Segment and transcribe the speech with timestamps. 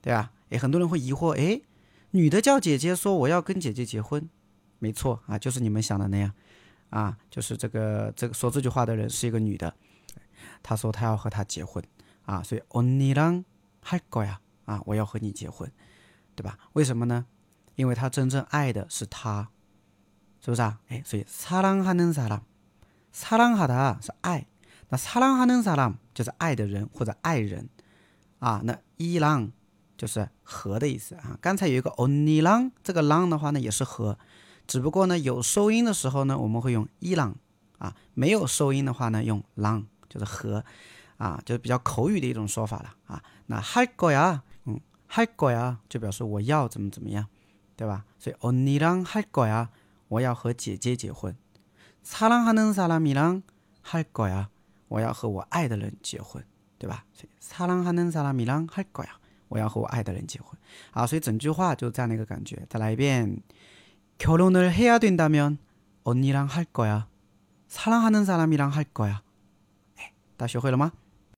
[0.00, 0.30] 对吧？
[0.50, 1.60] 哎，很多人会疑惑，哎，
[2.12, 4.28] 女的叫姐姐说我要跟姐姐结婚，
[4.78, 6.32] 没错啊，就是你们想的那样。
[6.90, 9.74] 啊，就是这个这个说这句话的人是一个女的，
[10.62, 11.82] 她说她要和他结婚
[12.24, 15.68] 啊，所以언니랑할거 야， 啊，我要和你结婚，
[16.36, 16.56] 对吧？
[16.74, 17.26] 为什么呢？
[17.74, 19.48] 因为她真正爱的是他，
[20.40, 20.78] 是不是啊？
[20.86, 22.42] 哎，所以사랑하는사 람，
[23.12, 24.46] 사랑하다是爱，
[24.90, 27.68] 那사랑하는사람就是爱的人或者爱人
[28.38, 29.50] 啊，那이랑
[29.96, 31.36] 就是和的意思啊。
[31.40, 34.16] 刚才有一个언니랑这个랑的话呢，也是和。
[34.68, 37.36] 只不过呢，有收音的时候呢，我们会用伊朗
[37.78, 40.64] 啊；没有收音的话呢，用朗，就是和
[41.18, 43.22] 啊，就是比较口语的一种说法了啊。
[43.46, 44.80] 那할거 야， 嗯，
[45.10, 47.26] 할거 야， 就表示我要怎么怎么样，
[47.76, 48.04] 对吧？
[48.18, 49.68] 所以언니랑할거 야，
[50.08, 51.36] 我要和姐姐结婚。
[52.02, 53.42] 사랑하는사람이랑할거
[54.30, 54.46] 야，
[54.88, 56.42] 我要和我爱的人结婚，
[56.78, 57.04] 对吧？
[57.12, 59.10] 所以사랑하는사람이랑할거 야，
[59.48, 60.58] 我要和我爱的人结婚。
[60.90, 62.66] 好，所以整句话就这样的一个感觉。
[62.70, 63.42] 再来一遍。
[64.18, 65.58] 결혼을 해야 된다면
[66.04, 67.08] 언니랑 할 거야.
[67.68, 69.22] 사랑하는 사람이랑 할 거야.
[70.36, 70.92] 다学会了吗？